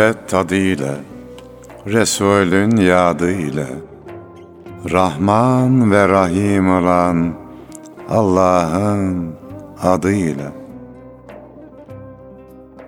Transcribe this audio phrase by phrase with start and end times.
[0.00, 0.94] muhabbet tadıyla,
[1.86, 3.30] Resulün yadı
[4.90, 7.32] Rahman ve Rahim olan
[8.08, 9.34] Allah'ın
[9.82, 10.52] adıyla.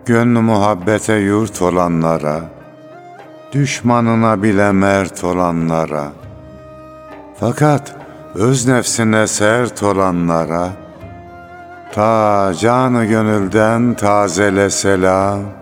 [0.06, 2.40] Gönlü muhabbete yurt olanlara,
[3.52, 6.12] Düşmanına bile mert olanlara,
[7.40, 7.96] Fakat
[8.34, 10.68] öz nefsine sert olanlara,
[11.92, 15.61] Ta canı gönülden tazele selam,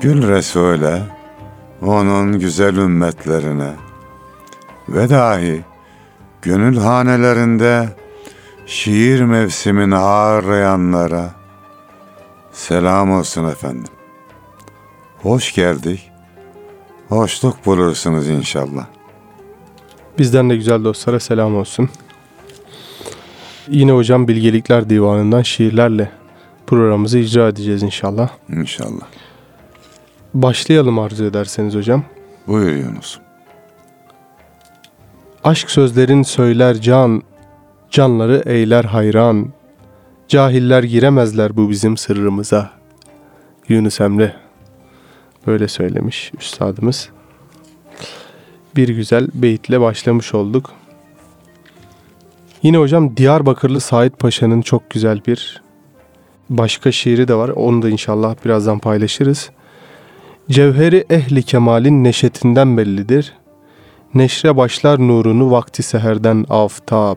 [0.00, 1.02] Gül Resul'e,
[1.82, 3.72] onun güzel ümmetlerine
[4.88, 5.64] ve dahi
[6.42, 7.88] gönül hanelerinde
[8.66, 11.30] şiir mevsimini ağırlayanlara
[12.52, 13.92] selam olsun efendim.
[15.22, 16.10] Hoş geldik.
[17.08, 18.86] Hoşluk bulursunuz inşallah.
[20.18, 21.90] Bizden de güzel dostlara selam olsun.
[23.68, 26.10] Yine hocam Bilgelikler Divanı'ndan şiirlerle
[26.66, 28.28] programımızı icra edeceğiz inşallah.
[28.48, 29.06] İnşallah.
[30.34, 32.04] Başlayalım arzu ederseniz hocam.
[32.46, 33.18] Buyur Yunus.
[35.44, 37.22] Aşk sözlerin söyler can,
[37.90, 39.52] canları eyler hayran.
[40.28, 42.70] Cahiller giremezler bu bizim sırrımıza.
[43.68, 44.36] Yunus Emre
[45.46, 47.08] böyle söylemiş üstadımız.
[48.76, 50.70] Bir güzel beyitle başlamış olduk.
[52.62, 55.62] Yine hocam Diyarbakırlı Said Paşa'nın çok güzel bir
[56.50, 57.48] başka şiiri de var.
[57.48, 59.50] Onu da inşallah birazdan paylaşırız.
[60.50, 63.34] Cevheri ehli kemalin neşetinden bellidir.
[64.14, 67.16] Neşre başlar nurunu vakti seherden aftab.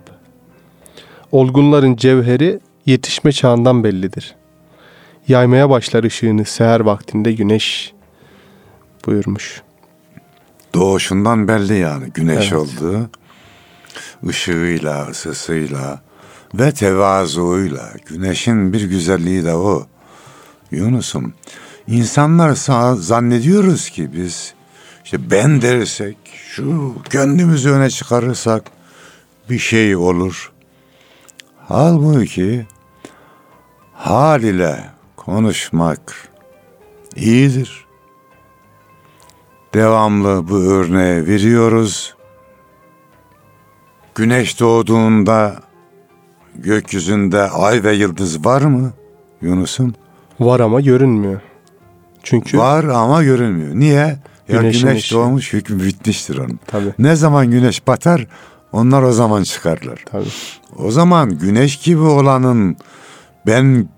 [1.32, 4.36] Olgunların cevheri yetişme çağından bellidir.
[5.28, 7.94] Yaymaya başlar ışığını seher vaktinde güneş
[9.06, 9.62] buyurmuş.
[10.74, 12.54] Doğuşundan belli yani güneş Evet.
[12.54, 13.10] olduğu.
[14.28, 16.02] ışığıyla, ısısıyla
[16.54, 17.94] ve tevazuuyla.
[18.06, 19.88] Güneşin bir güzelliği de o.
[20.72, 21.34] Yunus'um,
[21.88, 24.54] insanlar sa- zannediyoruz ki biz
[25.06, 26.18] işte ben dersek,
[26.48, 28.64] şu kendimizi öne çıkarırsak
[29.50, 30.52] bir şey olur.
[31.68, 32.66] Halbuki
[33.94, 34.84] hal ile
[35.18, 36.30] konuşmak
[37.16, 37.86] iyidir.
[39.74, 42.16] Devamlı bu örneği veriyoruz.
[44.16, 45.56] Güneş doğduğunda
[46.56, 48.94] gökyüzünde ay ve yıldız var mı
[49.42, 49.96] Yunus'um?
[50.40, 51.42] Var ama görünmüyor.
[52.24, 53.76] Çünkü Var ama görünmüyor.
[53.76, 53.96] Niye?
[54.50, 55.16] Ya Güneşin güneş ışığı.
[55.16, 56.60] doğmuş hükmü bitmiştir onun.
[56.68, 58.28] tabii Ne zaman güneş batar
[58.72, 60.04] onlar o zaman çıkarlar.
[60.12, 60.28] tabii.
[60.78, 62.78] O zaman güneş gibi olanın
[63.48, 63.90] ben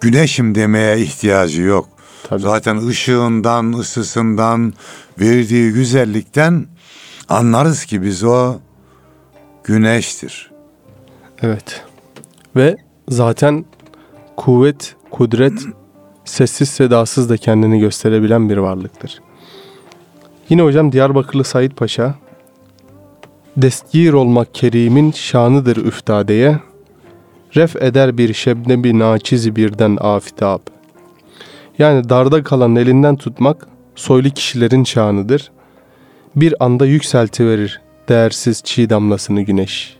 [0.00, 1.88] güneşim demeye ihtiyacı yok.
[2.28, 2.40] tabii.
[2.42, 4.72] Zaten ışığından, ısısından,
[5.20, 6.66] verdiği güzellikten
[7.28, 8.58] anlarız ki biz o
[9.64, 10.50] güneştir.
[11.42, 11.84] Evet.
[12.56, 12.76] Ve
[13.08, 13.64] zaten
[14.36, 15.60] kuvvet, kudret
[16.30, 19.20] sessiz sedasız da kendini gösterebilen bir varlıktır.
[20.48, 22.14] Yine hocam Diyarbakırlı Said Paşa
[23.56, 26.58] Destgir olmak kerimin şanıdır üftadeye
[27.56, 30.60] Ref eder bir şebnebi naçizi birden afitab
[31.78, 35.50] Yani darda kalan elinden tutmak soylu kişilerin şanıdır.
[36.36, 39.96] Bir anda yükseltiverir değersiz çiğ damlasını güneş.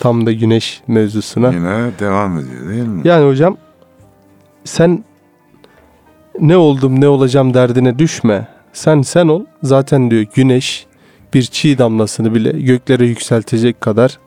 [0.00, 1.52] Tam da güneş mevzusuna.
[1.52, 3.00] Yine devam ediyor değil mi?
[3.04, 3.56] Yani hocam
[4.64, 5.04] sen
[6.42, 8.48] ne oldum ne olacağım derdine düşme.
[8.72, 9.44] Sen sen ol.
[9.62, 10.86] Zaten diyor güneş
[11.34, 14.18] bir çiğ damlasını bile göklere yükseltecek kadar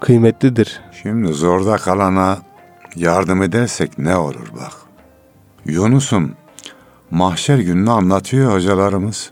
[0.00, 0.80] kıymetlidir.
[1.02, 2.38] Şimdi zorda kalana
[2.96, 4.72] yardım edersek ne olur bak.
[5.66, 6.32] Yunus'um
[7.10, 9.30] mahşer gününü anlatıyor hocalarımız.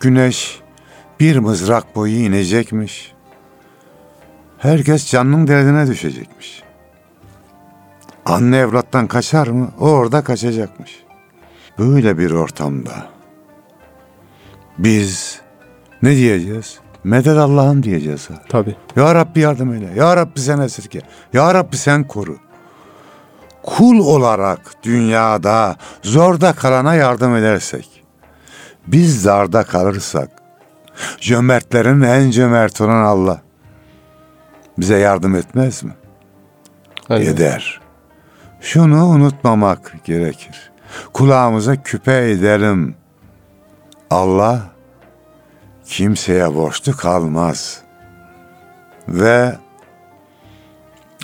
[0.00, 0.60] Güneş
[1.20, 3.12] bir mızrak boyu inecekmiş.
[4.58, 6.65] Herkes canının derdine düşecekmiş.
[8.26, 9.70] Anne evlattan kaçar mı?
[9.80, 11.04] O orada kaçacakmış.
[11.78, 13.06] Böyle bir ortamda
[14.78, 15.40] biz
[16.02, 16.78] ne diyeceğiz?
[17.04, 18.30] Medet Allah'ım diyeceğiz.
[18.30, 18.34] Ha.
[18.48, 18.76] Tabii.
[18.96, 19.92] Ya Rabbi yardım eyle.
[19.96, 21.00] Ya Rabbi sen esirge.
[21.32, 22.36] Ya Rabbi sen koru.
[23.62, 28.04] Kul olarak dünyada zorda kalana yardım edersek,
[28.86, 30.30] biz darda kalırsak,
[31.20, 33.42] cömertlerin en cömert olan Allah
[34.78, 35.92] bize yardım etmez mi?
[37.08, 37.26] Aynen.
[37.26, 37.85] Eder.
[38.66, 40.70] Şunu unutmamak gerekir.
[41.12, 42.94] Kulağımıza küpe edelim.
[44.10, 44.62] Allah
[45.84, 47.82] kimseye borçlu kalmaz.
[49.08, 49.56] Ve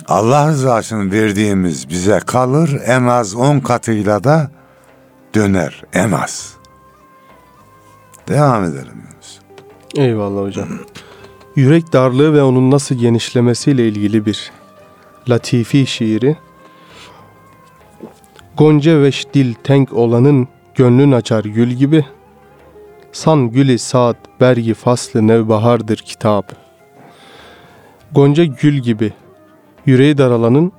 [0.07, 4.51] Allah rızasını verdiğimiz bize kalır en az on katıyla da
[5.35, 6.53] döner en az.
[8.27, 9.39] Devam edelim Yunus.
[9.95, 10.67] Eyvallah hocam.
[11.55, 14.51] Yürek darlığı ve onun nasıl genişlemesiyle ilgili bir
[15.29, 16.37] latifi şiiri.
[18.57, 22.05] Gonca veş dil tenk olanın gönlün açar gül gibi.
[23.11, 26.55] San gülü saat bergi faslı nevbahardır kitap.
[28.11, 29.13] Gonca gül gibi
[29.85, 30.71] yüreği daralanın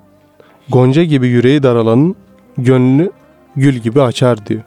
[0.69, 2.17] Gonca gibi yüreği daralanın
[2.59, 3.11] gönlünü
[3.57, 4.63] gül gibi açar diyor.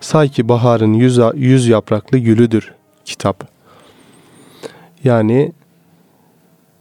[0.00, 3.44] Say ki baharın yüz, yüz yapraklı gülüdür kitap.
[5.04, 5.52] Yani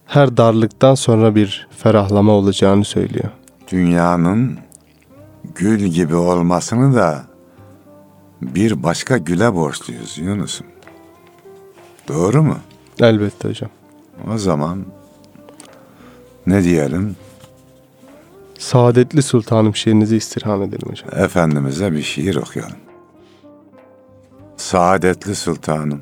[0.06, 3.30] her darlıktan sonra bir ferahlama olacağını söylüyor.
[3.72, 4.69] Dünyanın
[5.56, 7.26] gül gibi olmasını da
[8.42, 10.68] bir başka güle borçluyuz Yunus'um.
[12.08, 12.58] Doğru mu?
[13.00, 13.70] Elbette hocam.
[14.34, 14.86] O zaman
[16.48, 17.16] ne diyelim?
[18.60, 21.24] Saadetli Sultanım şiirinizi istirham edelim hocam.
[21.24, 22.78] Efendimiz'e bir şiir okuyalım.
[24.58, 26.02] Saadetli Sultanım.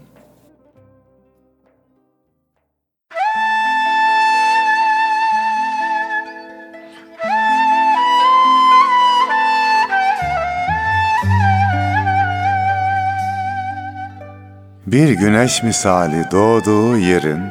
[14.87, 17.43] Bir güneş misali doğduğu yerin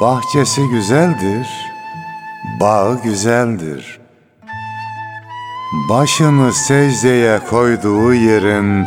[0.00, 1.48] bahçesi güzeldir,
[2.60, 4.00] bağı güzeldir.
[5.88, 8.86] Başını secdeye koyduğu yerin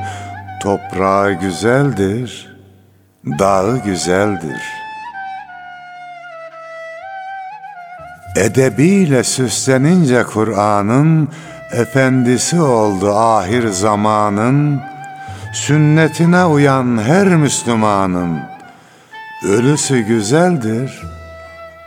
[0.63, 2.57] toprağı güzeldir,
[3.39, 4.61] dağı güzeldir.
[8.35, 11.29] Edebiyle süslenince Kur'an'ın
[11.71, 14.81] efendisi oldu ahir zamanın,
[15.53, 18.39] sünnetine uyan her Müslümanın
[19.43, 21.01] ölüsü güzeldir,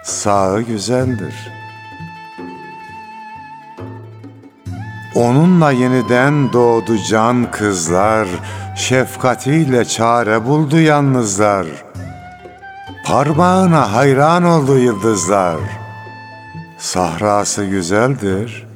[0.04, 1.62] sağı güzeldir.''
[5.14, 8.28] Onunla yeniden doğdu can kızlar,
[8.76, 11.66] şefkatiyle çare buldu yalnızlar.
[13.06, 15.56] Parmağına hayran oldu yıldızlar.
[16.78, 18.66] Sahrası güzeldir,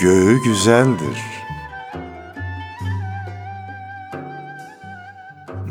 [0.00, 1.35] göğü güzeldir.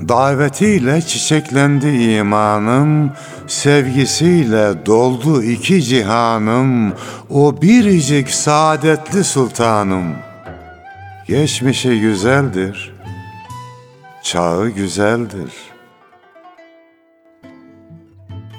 [0.07, 3.11] Davetiyle çiçeklendi imanım,
[3.47, 6.93] sevgisiyle doldu iki cihanım,
[7.29, 10.15] o biricik saadetli sultanım.
[11.27, 12.93] Geçmişi güzeldir,
[14.23, 15.51] çağı güzeldir.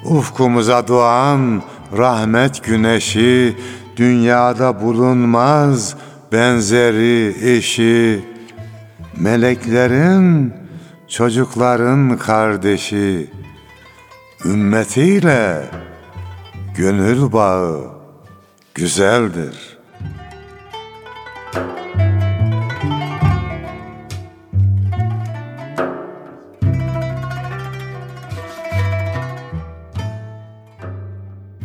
[0.05, 1.61] Ufkumuza doğan
[1.97, 3.57] rahmet güneşi,
[3.97, 5.95] dünyada bulunmaz
[6.31, 8.25] benzeri eşi,
[9.17, 10.53] meleklerin
[11.07, 13.31] çocukların kardeşi,
[14.45, 15.69] ümmetiyle
[16.77, 17.91] gönül bağı
[18.75, 19.77] güzeldir.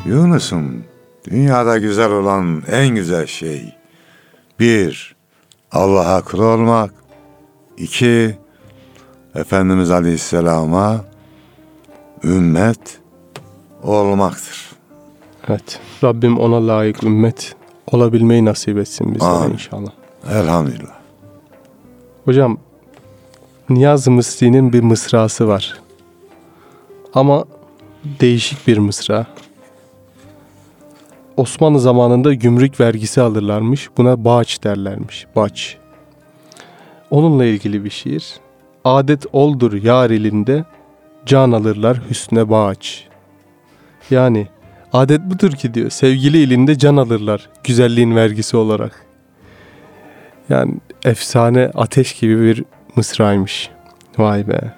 [0.06, 0.84] Yunus'um,
[1.30, 3.74] dünyada güzel olan en güzel şey,
[4.60, 5.16] bir,
[5.72, 6.94] Allah'a kul olmak,
[7.76, 8.41] iki,
[9.34, 11.04] Efendimiz Aleyhisselam'a
[12.24, 13.00] ümmet
[13.82, 14.70] olmaktır.
[15.48, 15.80] Evet.
[16.04, 17.54] Rabbim ona layık ümmet
[17.92, 19.52] olabilmeyi nasip etsin bize Amin.
[19.52, 19.90] inşallah.
[20.30, 20.98] Elhamdülillah.
[22.24, 22.58] Hocam
[23.70, 25.80] Niyaz-ı Mısri'nin bir mısrası var.
[27.14, 27.44] Ama
[28.20, 29.26] değişik bir mısra.
[31.36, 33.90] Osmanlı zamanında gümrük vergisi alırlarmış.
[33.96, 35.26] Buna bağış derlermiş.
[35.36, 35.78] Bağış.
[37.10, 38.34] Onunla ilgili bir şiir.
[38.84, 40.64] Adet oldur yar elinde,
[41.26, 43.08] can alırlar hüsne bağış.
[44.10, 44.48] Yani
[44.92, 45.90] adet budur ki diyor.
[45.90, 49.06] Sevgili elinde can alırlar güzelliğin vergisi olarak.
[50.48, 50.74] Yani
[51.04, 52.64] efsane ateş gibi bir
[52.96, 53.70] mısraymış.
[54.18, 54.74] Vay be.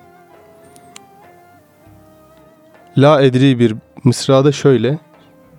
[2.98, 4.98] La edri bir Mısra'da şöyle.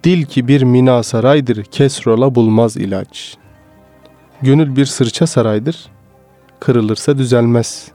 [0.04, 3.38] Dil ki bir mina saraydır, kesrola bulmaz ilaç.
[4.42, 5.88] Gönül bir sırça saraydır,
[6.60, 7.95] kırılırsa düzelmez.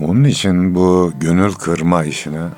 [0.00, 2.48] Onun için bu gönül kırma işine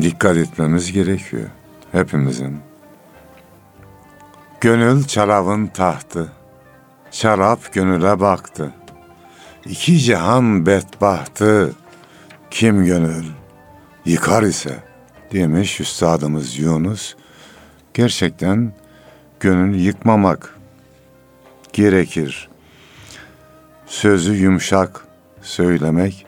[0.00, 1.48] dikkat etmemiz gerekiyor.
[1.92, 2.58] Hepimizin.
[4.60, 6.32] Gönül çarabın tahtı.
[7.10, 8.72] Çarap gönüle baktı.
[9.64, 11.72] İki cihan bedbahtı.
[12.50, 13.24] Kim gönül
[14.04, 14.84] yıkar ise
[15.32, 17.14] demiş üstadımız Yunus.
[17.94, 18.72] Gerçekten
[19.40, 20.58] gönül yıkmamak
[21.72, 22.48] gerekir.
[23.86, 25.05] Sözü yumuşak
[25.46, 26.26] söylemek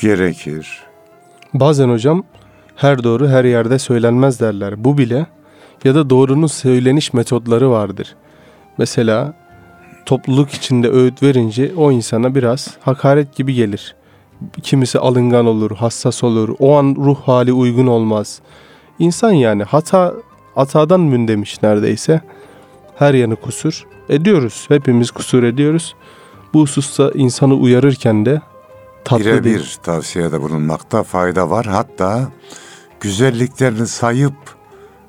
[0.00, 0.82] gerekir.
[1.54, 2.24] Bazen hocam
[2.76, 4.84] her doğru her yerde söylenmez derler.
[4.84, 5.26] Bu bile
[5.84, 8.16] ya da doğrunun söyleniş metotları vardır.
[8.78, 9.34] Mesela
[10.06, 13.96] topluluk içinde öğüt verince o insana biraz hakaret gibi gelir.
[14.62, 16.56] Kimisi alıngan olur, hassas olur.
[16.58, 18.40] O an ruh hali uygun olmaz.
[18.98, 20.14] İnsan yani hata
[20.54, 22.20] hatadan mündemiş neredeyse.
[22.96, 23.86] Her yanı kusur.
[24.08, 24.64] Ediyoruz.
[24.68, 25.94] Hepimiz kusur ediyoruz.
[26.54, 28.40] Bu hususta insanı uyarırken de
[29.04, 29.36] tatlı değil.
[29.42, 31.66] Birebir tavsiyede bulunmakta fayda var.
[31.66, 32.28] Hatta
[33.00, 34.34] güzelliklerini sayıp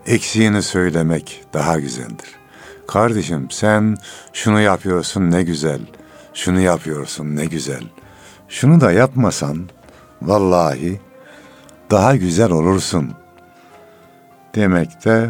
[0.05, 2.35] eksiğini söylemek daha güzeldir.
[2.87, 3.97] Kardeşim sen
[4.33, 5.79] şunu yapıyorsun ne güzel.
[6.33, 7.83] Şunu yapıyorsun ne güzel.
[8.49, 9.69] Şunu da yapmasan
[10.21, 10.99] vallahi
[11.91, 13.13] daha güzel olursun
[14.55, 15.29] demekte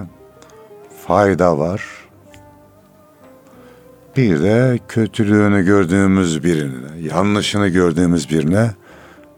[1.07, 1.83] fayda var.
[4.17, 8.71] Bir de kötülüğünü gördüğümüz birine, yanlışını gördüğümüz birine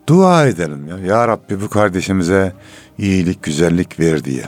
[0.09, 0.97] dua edelim ya.
[0.97, 2.53] Ya Rabbi bu kardeşimize
[2.97, 4.43] iyilik, güzellik ver diye.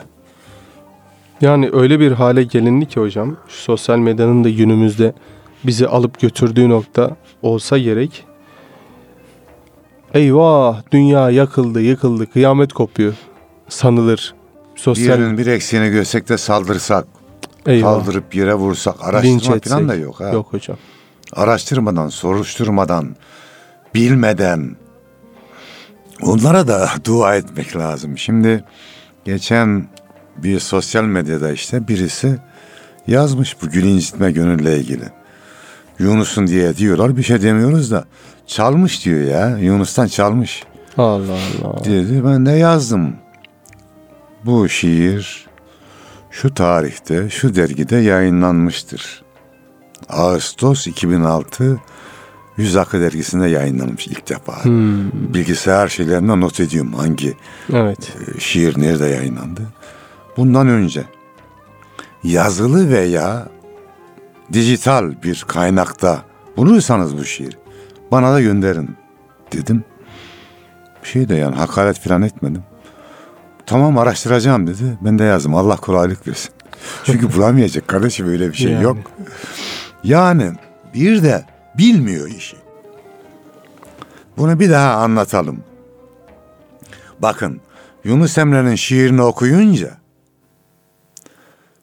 [1.41, 5.13] Yani öyle bir hale gelindi ki hocam, şu sosyal medyanın da günümüzde
[5.63, 8.25] bizi alıp götürdüğü nokta olsa gerek.
[10.13, 13.13] Eyvah dünya yakıldı yıkıldı kıyamet kopuyor
[13.69, 14.36] sanılır.
[14.75, 17.07] Sosyal Birinin bir eksiğini görsek de saldırsak,
[17.68, 19.74] eyvah kaldırıp yere vursak, linç araştırma etsek.
[19.74, 20.20] falan da yok.
[20.20, 20.30] Ha.
[20.30, 20.78] Yok hocam.
[21.34, 23.16] Araştırmadan, soruşturmadan,
[23.96, 24.76] bilmeden
[26.22, 28.18] onlara da dua etmek lazım.
[28.18, 28.64] Şimdi
[29.26, 29.88] geçen
[30.38, 32.38] bir sosyal medyada işte birisi
[33.08, 35.04] yazmış bu gül incitme gönülle ilgili.
[36.00, 38.06] Yunus'un diye diyorlar bir şey demiyoruz da
[38.48, 40.64] çalmış diyor ya Yunus'tan çalmış
[40.98, 41.86] Allah Allah.
[41.86, 42.26] dedi.
[42.26, 43.16] Ben de yazdım.
[44.46, 45.47] Bu şiir
[46.31, 49.24] şu tarihte şu dergide yayınlanmıştır.
[50.10, 51.79] Ağustos 2006
[52.57, 54.65] Yüz Akı dergisinde yayınlanmış ilk defa.
[54.65, 57.34] Hmm, Bilgisayar şeylerine not ediyorum hangi
[57.74, 58.13] evet.
[58.36, 59.62] e, şiir nerede yayınlandı.
[60.38, 61.03] Bundan önce
[62.24, 63.48] yazılı veya
[64.53, 66.22] dijital bir kaynakta
[66.57, 67.57] bulursanız bu şiir
[68.12, 68.89] bana da gönderin
[69.53, 69.84] dedim.
[71.03, 72.63] Bir şey de yani hakaret falan etmedim.
[73.68, 74.98] Tamam araştıracağım dedi.
[75.02, 76.52] Ben de yazdım Allah kolaylık versin.
[77.04, 78.84] Çünkü bulamayacak kardeşim öyle bir şey Yani.
[78.84, 78.98] yok.
[80.04, 80.52] Yani
[80.94, 81.46] bir de
[81.78, 82.58] bilmiyor işi.
[84.38, 85.64] Bunu bir daha anlatalım.
[87.20, 87.62] Bakın
[88.04, 89.98] Yunus Emre'nin şiirini okuyunca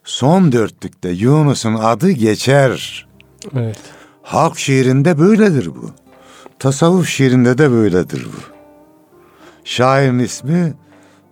[0.04, 3.06] son dörtlükte Yunus'un adı geçer.
[3.56, 3.78] Evet.
[4.22, 5.90] Halk şiirinde böyledir bu.
[6.58, 8.54] Tasavvuf şiirinde de böyledir bu.
[9.64, 10.74] Şairin ismi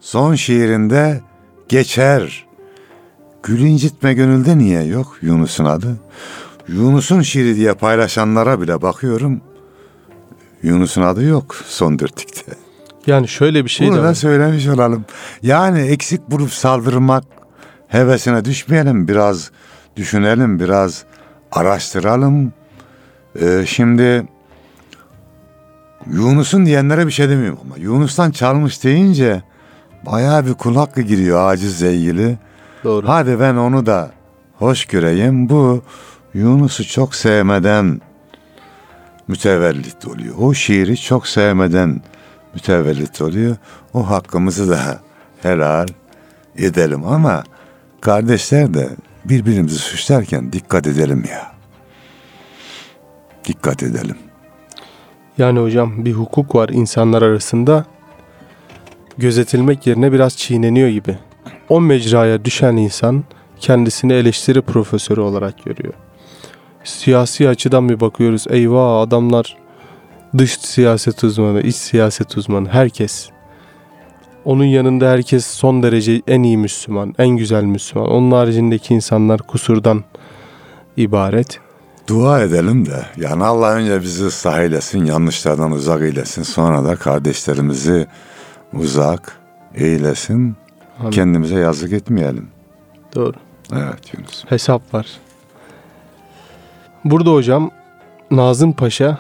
[0.03, 1.21] son şiirinde
[1.69, 2.47] geçer.
[3.43, 5.97] Gül incitme gönülde niye yok Yunus'un adı?
[6.69, 9.41] Yunus'un şiiri diye paylaşanlara bile bakıyorum.
[10.63, 12.53] Yunus'un adı yok son dörtlükte.
[13.07, 14.15] Yani şöyle bir şey Bunu de da var.
[14.15, 15.05] söylemiş olalım.
[15.43, 17.25] Yani eksik bulup saldırmak
[17.89, 19.09] hevesine düşmeyelim.
[19.09, 19.51] Biraz
[19.97, 21.05] düşünelim, biraz
[21.53, 22.53] araştıralım.
[23.41, 24.27] Ee, şimdi
[26.13, 29.43] Yunus'un diyenlere bir şey demiyorum ama Yunus'tan çalmış deyince
[30.07, 32.39] bayağı bir kul hakkı giriyor acizle ilgili.
[32.85, 33.09] Doğru.
[33.09, 34.11] Hadi ben onu da
[34.59, 35.49] hoş göreyim.
[35.49, 35.83] Bu
[36.35, 38.01] Yunus'u çok sevmeden
[39.29, 40.35] mütevellit oluyor.
[40.39, 42.03] O şiiri çok sevmeden
[42.55, 43.57] mütevellit oluyor.
[43.95, 45.01] O hakkımızı da
[45.43, 45.87] helal
[46.57, 47.45] edelim ama
[48.01, 48.89] kardeşler de
[49.25, 51.53] birbirimizi suçlarken dikkat edelim ya.
[53.45, 54.17] Dikkat edelim.
[55.39, 57.85] Yani hocam bir hukuk var insanlar arasında.
[59.19, 61.19] Gözetilmek yerine biraz çiğneniyor gibi.
[61.69, 63.25] O mecraya düşen insan
[63.61, 65.95] kendisini eleştiri profesörü olarak görüyor.
[66.85, 68.45] Siyasi açıdan bir bakıyoruz.
[68.51, 69.57] Eyvah adamlar
[70.39, 73.29] dış siyaset uzmanı, iç siyaset uzmanı herkes.
[74.45, 78.11] Onun yanında herkes son derece en iyi Müslüman, en güzel Müslüman.
[78.11, 80.05] Onun haricindeki insanlar kusurdan
[80.97, 81.61] ibaret.
[82.09, 86.43] Dua edelim de yani Allah önce bizi ıslah eylesin, yanlışlardan uzak eylesin.
[86.43, 88.07] Sonra da kardeşlerimizi
[88.73, 89.39] uzak
[89.75, 90.57] eylesin.
[91.01, 91.11] Amin.
[91.11, 92.49] Kendimize yazık etmeyelim.
[93.15, 93.37] Doğru.
[93.73, 94.45] Evet Yunus.
[94.49, 95.07] Hesap var.
[97.05, 97.71] Burada hocam
[98.31, 99.19] Nazım Paşa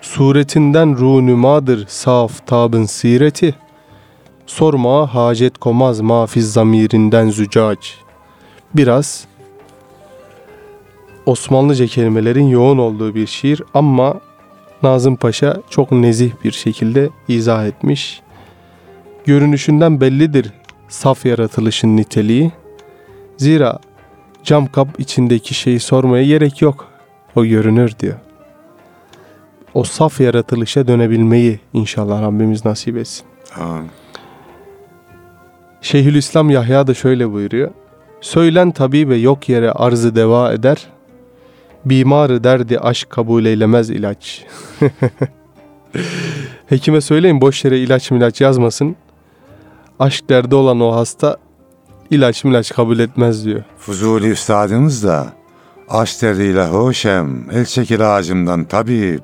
[0.00, 3.54] suretinden runümadır saf tabın sireti
[4.46, 7.80] sorma hacet komaz mafiz zamirinden zücac
[8.74, 9.24] biraz
[11.26, 14.20] Osmanlıca kelimelerin yoğun olduğu bir şiir ama
[14.82, 18.22] Nazım Paşa çok nezih bir şekilde izah etmiş.
[19.24, 20.52] Görünüşünden bellidir
[20.88, 22.52] saf yaratılışın niteliği.
[23.36, 23.78] Zira
[24.44, 26.88] cam kap içindeki şeyi sormaya gerek yok.
[27.36, 28.16] O görünür diyor.
[29.74, 33.26] O saf yaratılışa dönebilmeyi inşallah Rabbimiz nasip etsin.
[33.60, 33.90] Amin.
[35.80, 37.70] Şeyhülislam Yahya da şöyle buyuruyor.
[38.20, 40.86] Söylen tabibe yok yere arzı deva eder.
[41.84, 44.44] Bimarı derdi aşk kabul eylemez ilaç.
[46.66, 48.96] Hekime söyleyin boş yere ilaç milaç yazmasın.
[49.98, 51.36] Aşk derdi olan o hasta
[52.10, 53.62] ilaç milaç kabul etmez diyor.
[53.78, 55.26] Fuzuli üstadımız da
[55.88, 59.22] aş derdiyle hoşem, el çekil ağacımdan tabip,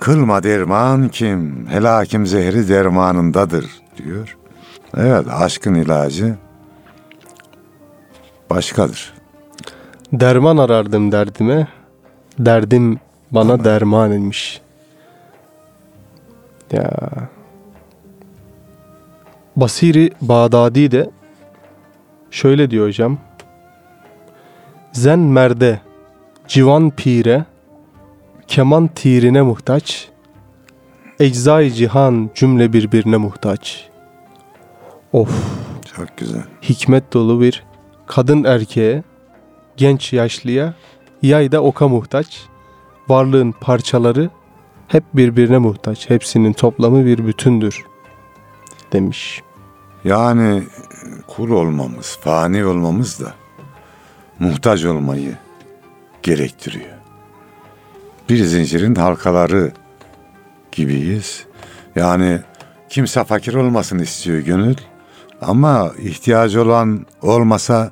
[0.00, 3.64] kılma derman kim, helakim zehri dermanındadır
[3.96, 4.36] diyor.
[4.96, 6.34] Evet aşkın ilacı
[8.50, 9.12] başkadır.
[10.12, 11.68] Derman arardım derdime.
[12.38, 13.00] Derdim
[13.30, 14.60] bana derman etmiş.
[16.72, 16.90] Ya.
[19.56, 21.10] Basiri Bağdadi de
[22.30, 23.18] şöyle diyor hocam.
[24.92, 25.80] Zen merde,
[26.48, 27.44] civan pire,
[28.48, 30.08] keman tirine muhtaç,
[31.20, 33.88] eczai cihan cümle birbirine muhtaç.
[35.12, 35.30] Of
[35.96, 36.42] Çok güzel.
[36.62, 37.64] hikmet dolu bir
[38.06, 39.02] kadın erkeğe,
[39.76, 40.74] genç yaşlıya,
[41.22, 42.46] yay da oka muhtaç.
[43.08, 44.30] Varlığın parçaları
[44.88, 46.10] hep birbirine muhtaç.
[46.10, 47.84] Hepsinin toplamı bir bütündür
[48.92, 49.42] demiş.
[50.04, 50.62] Yani
[51.26, 53.34] kul olmamız, fani olmamız da
[54.38, 55.36] muhtaç olmayı
[56.22, 56.96] gerektiriyor.
[58.28, 59.72] Bir zincirin halkaları
[60.72, 61.44] gibiyiz.
[61.96, 62.40] Yani
[62.88, 64.76] kimse fakir olmasın istiyor gönül.
[65.42, 67.90] Ama ihtiyacı olan olmasa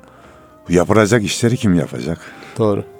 [0.69, 2.19] yapılacak işleri kim yapacak?
[2.57, 2.94] Doğru.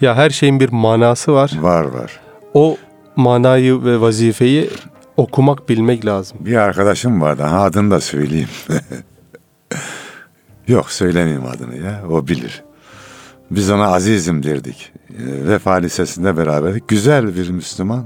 [0.00, 1.52] Ya her şeyin bir manası var.
[1.60, 2.20] Var var.
[2.54, 2.76] O
[3.16, 4.70] manayı ve vazifeyi
[5.16, 6.38] okumak bilmek lazım.
[6.40, 7.42] Bir arkadaşım vardı.
[7.42, 8.48] Ha adını da söyleyeyim.
[10.68, 12.02] Yok söylemeyeyim adını ya.
[12.10, 12.64] O bilir.
[13.50, 14.92] Biz ona azizim derdik.
[15.10, 16.88] E, Vefa Lisesi'nde beraberdik.
[16.88, 18.04] Güzel bir Müslüman.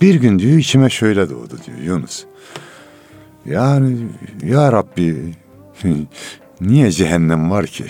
[0.00, 2.24] Bir gün diyor içime şöyle doğdu diyor Yunus.
[3.46, 3.96] Yani
[4.44, 5.34] ya Rabbi
[6.60, 7.84] niye cehennem var ki?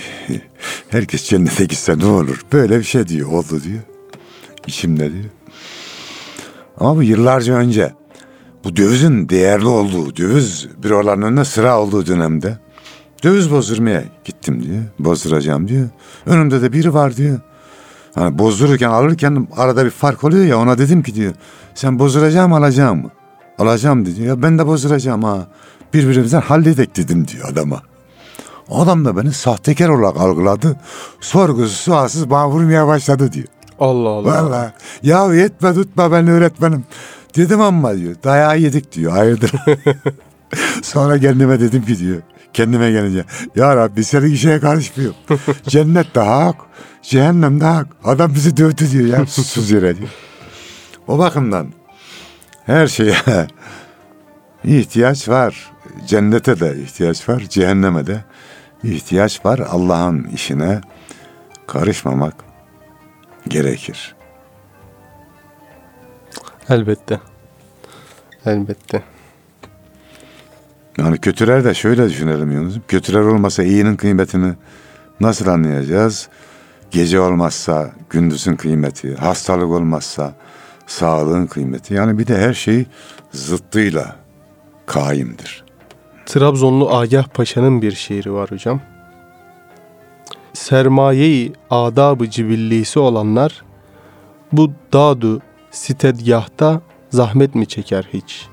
[0.89, 2.41] Herkes cennete gitse ne olur?
[2.53, 3.83] Böyle bir şey diyor oldu diyor.
[4.67, 5.25] İçimde diyor.
[6.79, 7.93] Ama bu yıllarca önce
[8.65, 12.59] bu dövizin değerli olduğu, döviz bürolarının önünde sıra olduğu dönemde
[13.25, 14.83] döviz bozdurmaya gittim diyor.
[14.99, 15.89] Bozduracağım diyor.
[16.27, 17.41] Önümde de biri var diyor.
[18.15, 21.35] Hani bozdururken alırken arada bir fark oluyor ya ona dedim ki diyor.
[21.75, 23.11] Sen bozduracağım alacağım mı?
[23.59, 24.29] Alacağım diyor.
[24.29, 25.47] Ya ben de bozduracağım ha.
[25.95, 27.83] Birbirimizden halledek dedim diyor adama.
[28.71, 30.77] Adam da beni sahtekar olarak algıladı.
[31.21, 33.47] Sorgusuz sualsiz bana vurmaya başladı diyor.
[33.81, 34.45] Allah Allah.
[34.45, 36.85] Vallahi ya yetme tutma ben öğretmenim.
[37.37, 39.53] Dedim ama diyor dayağı yedik diyor hayırdır.
[40.83, 43.25] Sonra kendime dedim ki diyor kendime gelince
[43.57, 45.17] ya Rabbi senin işe karışmıyorum.
[45.69, 46.57] Cennet de hak
[47.03, 47.87] cehennem de hak.
[48.05, 50.09] Adam bizi dövdü diyor ya susuz yere diyor.
[51.09, 51.67] O bakımdan
[52.67, 53.17] her şeye
[54.65, 55.73] ihtiyaç var.
[56.07, 57.43] Cennete de ihtiyaç var.
[57.49, 58.25] Cehenneme de
[58.83, 59.59] ihtiyaç var.
[59.59, 60.81] Allah'ın işine
[61.67, 62.35] karışmamak
[63.49, 64.17] gerekir.
[66.69, 67.21] Elbette.
[68.47, 69.03] Elbette.
[70.99, 72.83] Yani kötüler de şöyle düşünelim Yunus'um.
[72.89, 74.55] Kötüler olmasa iyinin kıymetini
[75.21, 76.29] nasıl anlayacağız?
[76.91, 80.35] Gece olmazsa gündüzün kıymeti, hastalık olmazsa
[80.87, 81.95] sağlığın kıymeti.
[81.95, 82.87] Yani bir de her şey
[83.33, 84.17] zıttıyla
[84.87, 85.66] kaimdir.
[86.27, 88.81] Trabzonlu Agah Paşa'nın bir şiiri var hocam.
[90.53, 93.65] Sermayeyi adabı cibillisi olanlar
[94.53, 98.49] bu dadu sitedgahta zahmet mi çeker hiç?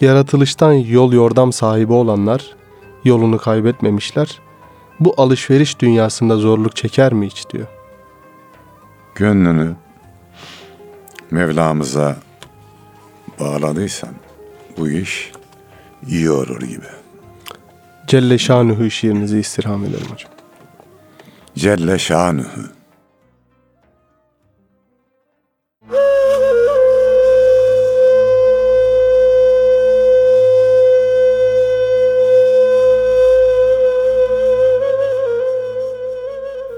[0.00, 2.56] Yaratılıştan yol yordam sahibi olanlar
[3.04, 4.40] yolunu kaybetmemişler.
[5.00, 7.66] Bu alışveriş dünyasında zorluk çeker mi hiç diyor.
[9.14, 9.76] Gönlünü
[11.30, 12.16] Mevlamıza
[13.40, 14.14] bağladıysan
[14.78, 15.32] bu iş
[16.06, 16.86] yoğurur gibi.
[18.06, 20.30] Celle şanuhu şiirinizi istirham edelim hocam.
[21.54, 22.60] Celle şanuhu.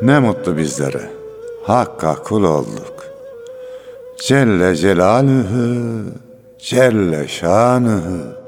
[0.03, 1.11] Ne mutlu bizlere.
[1.65, 3.07] Hakka kul olduk.
[4.23, 6.05] Celle Celaluhu,
[6.59, 8.40] Celle Şanuhu.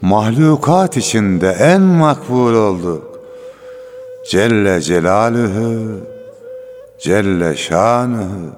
[0.00, 3.20] Mahlukat içinde en makbul olduk.
[4.30, 6.00] Celle Celaluhu,
[7.00, 8.50] Celle Şanıhı.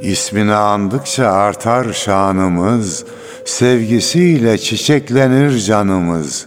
[0.00, 3.04] İsmini andıkça artar şanımız,
[3.44, 6.46] sevgisiyle çiçeklenir canımız.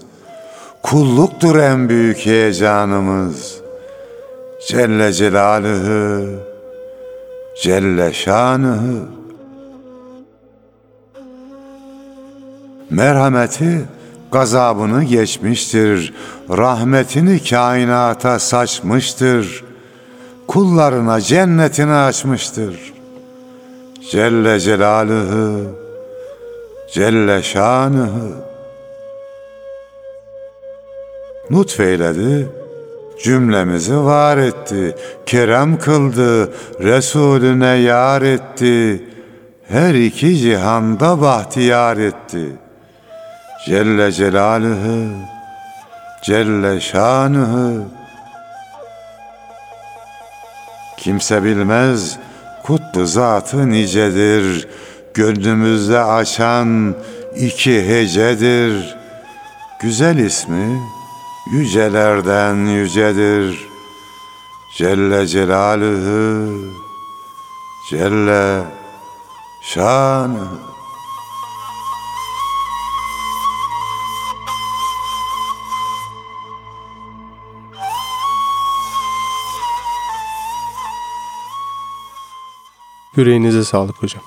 [0.84, 3.62] Kulluktur en büyük heyecanımız.
[4.68, 6.30] Celle Celaluhu,
[7.62, 9.19] Celle Şanıhı.
[12.90, 13.82] Merhameti
[14.32, 16.14] gazabını geçmiştir,
[16.50, 19.64] rahmetini kainata saçmıştır,
[20.48, 22.94] kullarına cennetini açmıştır.
[24.12, 25.62] Celle Celaluhu,
[26.94, 28.32] Celle Şanıhı.
[31.52, 32.48] Lütfeyledi,
[33.24, 39.04] cümlemizi var etti, kerem kıldı, Resulüne yar etti,
[39.68, 42.50] her iki cihanda bahtiyar etti.
[43.66, 45.08] Celle Celaluhu,
[46.24, 47.84] Celle Şanıhı.
[50.98, 52.18] Kimse bilmez
[52.64, 54.68] kutlu zatı nicedir,
[55.14, 56.96] gönlümüzde açan
[57.36, 58.98] iki hecedir.
[59.82, 60.80] Güzel ismi
[61.52, 63.68] yücelerden yücedir.
[64.78, 66.54] Celle Celaluhu,
[67.90, 68.64] Celle
[69.64, 70.79] Şanıhı.
[83.16, 84.22] Yüreğinize sağlık hocam.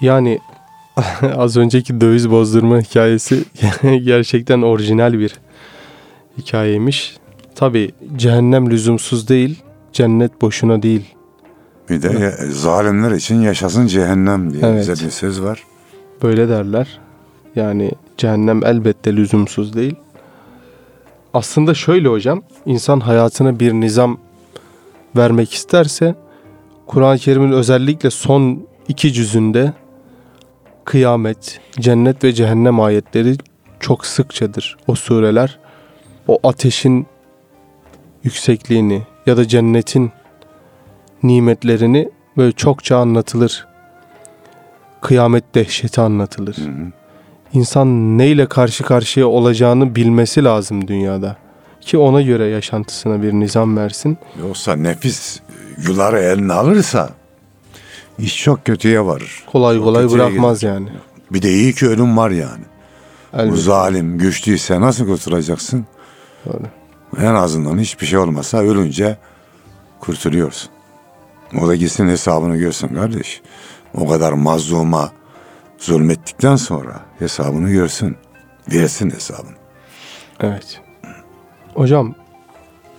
[0.00, 0.38] Yani
[1.36, 3.44] az önceki döviz bozdurma hikayesi
[4.04, 5.34] gerçekten orijinal bir
[6.38, 7.16] hikayeymiş.
[7.54, 11.14] Tabi cehennem lüzumsuz değil, cennet boşuna değil.
[11.90, 14.86] Bir de ya- zalimler için yaşasın cehennem diye Evet.
[14.86, 15.62] güzel bir söz var.
[16.22, 17.00] Böyle derler.
[17.56, 19.94] Yani cehennem elbette lüzumsuz değil.
[21.34, 24.18] Aslında şöyle hocam, insan hayatına bir nizam
[25.16, 26.14] vermek isterse
[26.86, 29.72] Kur'an-ı Kerim'in özellikle son iki cüzünde
[30.84, 33.36] kıyamet, cennet ve cehennem ayetleri
[33.80, 34.76] çok sıkçadır.
[34.86, 35.58] O sureler
[36.28, 37.06] o ateşin
[38.24, 40.12] yüksekliğini ya da cennetin
[41.22, 43.66] nimetlerini böyle çokça anlatılır.
[45.00, 46.56] Kıyamet dehşeti anlatılır.
[46.56, 46.92] Hı hı.
[47.52, 51.36] İnsan neyle karşı karşıya olacağını bilmesi lazım dünyada.
[51.80, 54.18] Ki ona göre yaşantısına bir nizam versin.
[54.40, 55.40] Yoksa nefis
[55.76, 57.10] yuları eline alırsa
[58.18, 59.44] iş çok kötüye varır.
[59.52, 60.72] Kolay Çok kolay bırakmaz gider.
[60.74, 60.88] yani.
[61.30, 62.64] Bir de iyi ki ölüm var yani.
[63.32, 63.56] Bu Elbette.
[63.60, 65.86] zalim güçlüyse nasıl kurtulacaksın?
[66.46, 66.62] Doğru.
[67.20, 69.16] En azından hiçbir şey olmasa ölünce
[70.00, 70.70] kurtuluyorsun.
[71.62, 73.40] O da gitsin hesabını görsün kardeş.
[73.94, 75.12] O kadar mazluma
[75.78, 78.16] zulmettikten sonra hesabını görsün.
[78.72, 79.56] Versin hesabını.
[80.40, 80.80] Evet.
[81.74, 82.14] Hocam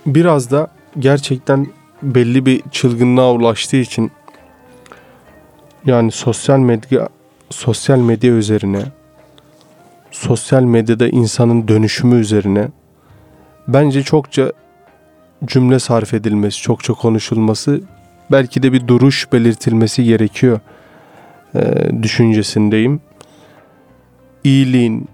[0.06, 1.66] biraz da gerçekten
[2.02, 4.10] belli bir çılgınlığa ulaştığı için
[5.84, 7.08] yani sosyal medya
[7.50, 8.82] sosyal medya üzerine
[10.10, 12.68] sosyal medyada insanın dönüşümü üzerine
[13.68, 14.52] bence çokça
[15.44, 17.80] cümle sarf edilmesi, çokça konuşulması,
[18.30, 20.60] belki de bir duruş belirtilmesi gerekiyor
[21.54, 23.00] eee, düşüncesindeyim.
[24.44, 25.08] İyiliğin,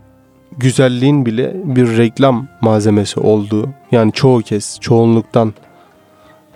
[0.58, 5.54] güzelliğin bile bir reklam malzemesi olduğu yani çoğu kez çoğunluktan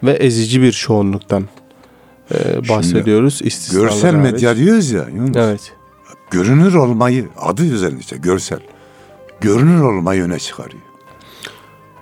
[0.02, 1.44] ve ezici bir çoğunluktan
[2.34, 3.40] e, bahsediyoruz.
[3.44, 4.32] İstisnalar Görsel hariç.
[4.32, 5.06] medya diyoruz ya.
[5.14, 5.37] Yunus.
[5.37, 5.72] Evet.
[6.30, 8.61] Görünür olmayı adı üzerinde işte görsel.
[9.40, 10.82] Görünür olmayı öne çıkarıyor.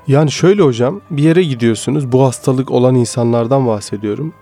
[0.07, 4.35] Yani şöyle hocam bir yere gidiyorsunuz bu hastalık olan insanlardan bahsediyorum.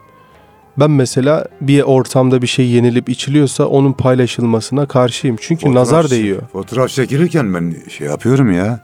[0.78, 5.36] Ben mesela bir ortamda bir şey yenilip içiliyorsa onun paylaşılmasına karşıyım.
[5.40, 6.42] Çünkü Fotoğraf nazar değiyor.
[6.52, 8.80] Fotoğraf çekilirken ben şey yapıyorum ya.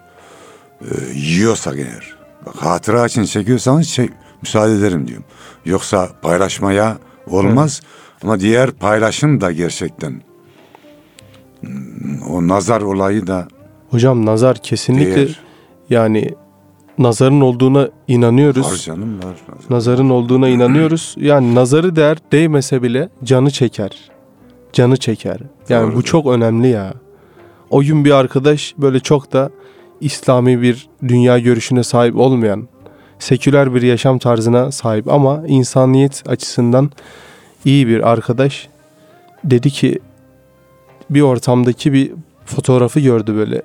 [0.80, 2.14] E, yiyorsak eğer.
[2.46, 4.09] Bak hatıra için çekiyorsanız şey,
[4.42, 5.24] müsaade ederim diyorum.
[5.64, 7.81] Yoksa paylaşmaya olmaz.
[8.22, 10.22] Ama diğer paylaşım da gerçekten
[11.61, 13.48] hmm, o nazar olayı da
[13.90, 15.40] Hocam nazar kesinlikle değer.
[15.90, 16.35] yani
[16.98, 18.72] nazarın olduğuna inanıyoruz.
[18.72, 19.37] Var canım var.
[19.70, 21.14] Nazarın olduğuna inanıyoruz.
[21.18, 24.11] Yani nazarı değer değmese bile canı çeker.
[24.72, 25.38] Canı çeker.
[25.68, 26.03] Yani bu Doğrudur.
[26.05, 26.94] çok önemli ya.
[27.70, 29.50] O gün bir arkadaş böyle çok da
[30.00, 32.68] İslami bir dünya görüşüne sahip olmayan,
[33.20, 36.90] seküler bir yaşam tarzına sahip ama insaniyet açısından
[37.64, 38.68] iyi bir arkadaş
[39.44, 39.98] dedi ki
[41.11, 42.12] bir ortamdaki bir
[42.44, 43.62] fotoğrafı gördü böyle.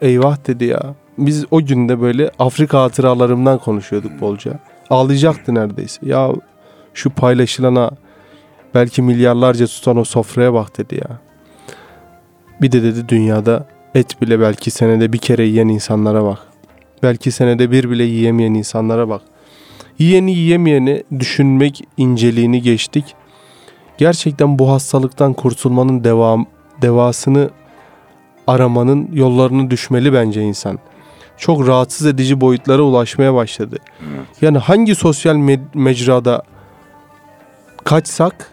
[0.00, 0.94] Eyvah dedi ya.
[1.18, 4.52] biz o günde böyle Afrika hatıralarımdan konuşuyorduk bolca.
[4.90, 6.06] Ağlayacaktı neredeyse.
[6.06, 6.30] Ya
[6.94, 7.90] şu paylaşılana
[8.74, 11.18] belki milyarlarca tutan o sofraya bak dedi ya.
[12.62, 16.49] Bir de dedi dünyada et bile belki senede bir kere yiyen insanlara bak.
[17.02, 19.22] Belki senede bir bile yiyemeyen insanlara bak.
[19.98, 23.04] Yiyeni yiyemeyeni düşünmek inceliğini geçtik.
[23.98, 26.46] Gerçekten bu hastalıktan kurtulmanın devam
[26.82, 27.50] devasını
[28.46, 30.78] aramanın yollarını düşmeli bence insan.
[31.36, 33.76] Çok rahatsız edici boyutlara ulaşmaya başladı.
[34.42, 36.42] Yani hangi sosyal me- mecrada
[37.84, 38.52] kaçsak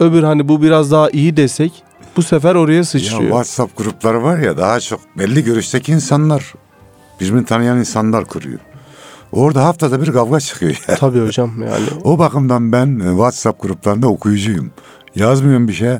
[0.00, 1.72] öbür hani bu biraz daha iyi desek
[2.16, 3.22] bu sefer oraya Ya sıçrıyor.
[3.22, 6.54] WhatsApp grupları var ya daha çok belli görüşteki insanlar
[7.20, 8.58] birbirini tanıyan insanlar kuruyor.
[9.32, 10.94] Orada haftada bir kavga çıkıyor ya.
[10.96, 11.86] Tabii hocam yani.
[12.04, 14.70] O bakımdan ben e, WhatsApp gruplarında okuyucuyum.
[15.14, 15.98] Yazmıyorum bir şey.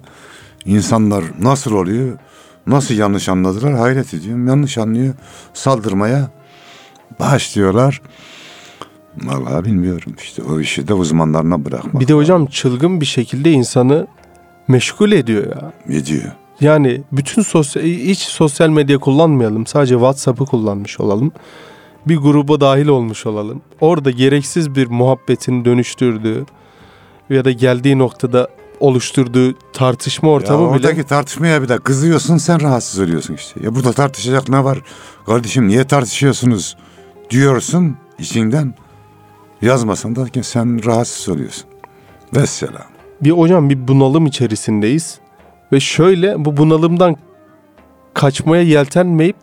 [0.65, 2.19] İnsanlar nasıl oluyor?
[2.67, 3.75] Nasıl yanlış anladılar?
[3.75, 4.49] Hayret ediyorum.
[4.49, 5.15] Yanlış anlıyor.
[5.55, 6.31] Saldırmaya
[7.21, 8.03] başlıyorlar.
[9.17, 10.43] Vallahi bilmiyorum işte.
[10.43, 12.03] O işi de uzmanlarına bırakmak.
[12.03, 14.07] Bir de hocam çılgın bir şekilde insanı
[14.69, 15.73] meşgul ediyor ya.
[15.89, 16.33] Ne diyor?
[16.61, 19.67] Yani bütün sosyal hiç sosyal medya kullanmayalım.
[19.67, 21.33] Sadece WhatsApp'ı kullanmış olalım.
[22.07, 23.63] Bir gruba dahil olmuş olalım.
[23.81, 26.47] Orada gereksiz bir muhabbetin dönüştürdüğü
[27.31, 28.49] ya da geldiği noktada
[28.81, 33.61] oluşturduğu tartışma Ya ortamı bile oradaki tartışmaya bir de kızıyorsun sen rahatsız oluyorsun işte.
[33.65, 34.79] Ya burada tartışacak ne var?
[35.27, 36.77] Kardeşim niye tartışıyorsunuz
[37.31, 38.75] diyorsun içinden.
[39.63, 41.65] Yazmasan da sen rahatsız oluyorsun.
[42.37, 42.83] Vesselam.
[43.21, 45.21] bir hocam bir bunalım içerisindeyiz.
[45.73, 47.17] Ve şöyle bu bunalımdan
[48.15, 49.37] kaçmaya yeltenmeyip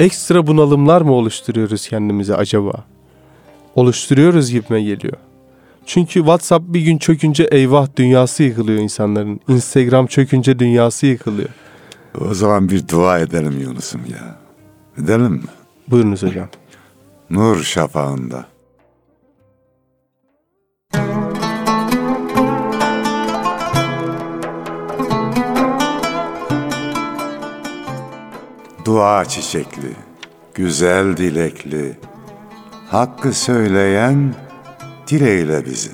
[0.00, 2.84] ekstra bunalımlar mı oluşturuyoruz kendimize acaba?
[3.74, 5.16] Oluşturuyoruz gibime geliyor.
[5.86, 9.40] Çünkü WhatsApp bir gün çökünce eyvah dünyası yıkılıyor insanların.
[9.48, 11.48] Instagram çökünce dünyası yıkılıyor.
[12.20, 14.36] O zaman bir dua edelim Yunus'um ya.
[15.04, 15.40] Edelim mi?
[15.88, 16.48] Buyurunuz hocam.
[17.30, 18.46] Nur şafağında.
[28.88, 29.92] Dua çiçekli,
[30.54, 31.98] güzel dilekli,
[32.90, 34.34] hakkı söyleyen
[35.06, 35.90] dileyle bizi.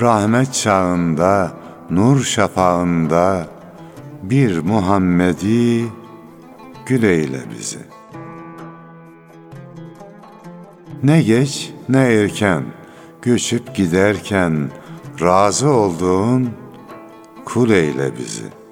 [0.00, 1.52] Rahmet çağında,
[1.90, 3.46] nur şafağında
[4.22, 5.84] bir Muhammed'i
[6.86, 7.80] güleyle bizi.
[11.02, 12.62] Ne geç ne erken
[13.22, 14.70] göçüp giderken
[15.20, 16.50] razı olduğun
[17.44, 18.63] kul eyle bizi.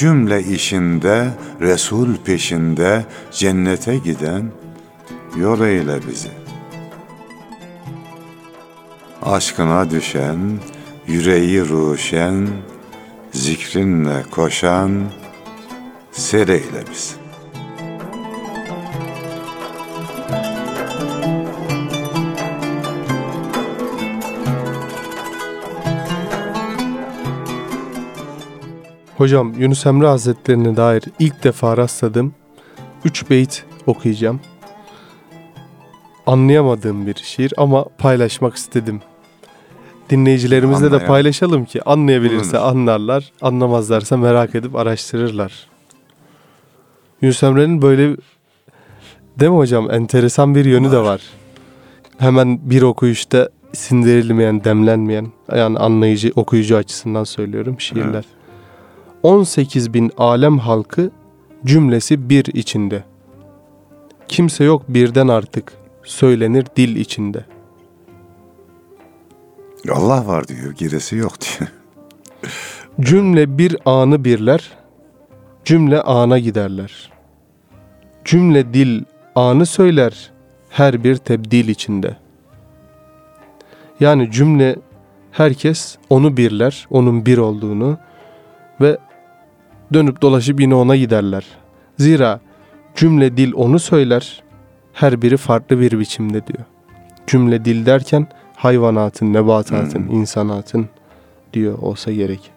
[0.00, 4.50] Cümle işinde Resul peşinde cennete giden
[5.36, 6.30] yol eyle bizi.
[9.22, 10.38] Aşkına düşen,
[11.06, 12.48] yüreği ruşen,
[13.32, 14.90] zikrinle koşan
[16.12, 17.19] sereyle bizi.
[29.20, 32.34] Hocam Yunus Emre Hazretlerine dair ilk defa rastladım.
[33.04, 34.40] Üç beyt okuyacağım.
[36.26, 39.00] Anlayamadığım bir şiir ama paylaşmak istedim.
[40.10, 41.08] Dinleyicilerimizle de Anlayan.
[41.08, 42.68] paylaşalım ki anlayabilirse Bulunur.
[42.70, 45.66] anlarlar, anlamazlarsa merak edip araştırırlar.
[47.22, 48.16] Yunus Emre'nin böyle
[49.40, 51.04] değil mi hocam enteresan bir yönü de Var.
[51.04, 51.20] var.
[52.18, 58.10] Hemen bir okuyuşta sindirilmeyen, demlenmeyen yani anlayıcı, okuyucu açısından söylüyorum şiirler.
[58.14, 58.39] Evet.
[59.22, 61.10] 18 bin alem halkı
[61.64, 63.04] cümlesi bir içinde.
[64.28, 65.72] Kimse yok birden artık
[66.04, 67.44] söylenir dil içinde.
[69.92, 71.70] Allah var diyor, gerisi yok diyor.
[73.00, 74.70] Cümle bir anı birler,
[75.64, 77.12] cümle ana giderler.
[78.24, 79.04] Cümle dil
[79.34, 80.30] anı söyler,
[80.70, 82.16] her bir tebdil içinde.
[84.00, 84.76] Yani cümle
[85.32, 87.98] herkes onu birler, onun bir olduğunu
[88.80, 88.98] ve
[89.92, 91.46] dönüp dolaşıp yine ona giderler.
[91.98, 92.40] Zira
[92.94, 94.42] cümle dil onu söyler,
[94.92, 96.64] her biri farklı bir biçimde diyor.
[97.26, 98.26] Cümle dil derken
[98.56, 100.88] hayvanatın, nebatatın, insanatın
[101.52, 102.50] diyor olsa gerek.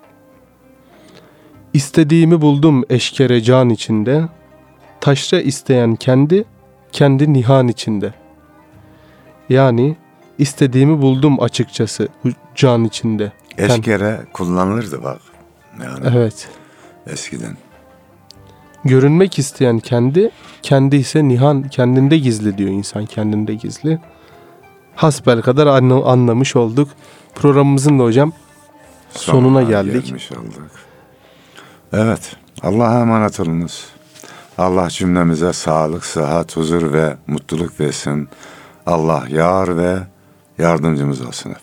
[1.74, 4.24] İstediğimi buldum eşkere can içinde,
[5.02, 6.46] taşra isteyen kendi,
[6.91, 8.13] kendi nihan içinde.
[9.50, 9.96] Yani
[10.38, 12.08] istediğimi buldum açıkçası
[12.56, 13.32] can içinde.
[13.58, 15.19] Eşkere kullanılırdı bak.
[15.84, 16.50] Yani Evet.
[17.07, 17.57] Eskiden.
[18.85, 23.99] Görünmek isteyen kendi, kendi ise nihan kendinde gizli diyor insan kendinde gizli.
[24.95, 26.89] Hasbel kadar anla- anlamış olduk.
[27.35, 28.31] Programımızın da hocam
[29.11, 30.05] Sonuna geldik.
[30.05, 30.71] gelmiş olduk.
[31.93, 32.35] Evet.
[32.61, 33.85] Allah'a emanet olunuz.
[34.57, 38.29] Allah cümlemize sağlık, sıhhat, huzur ve mutluluk versin.
[38.85, 39.97] Allah yar ve
[40.57, 41.62] yardımcımız olsun efendim.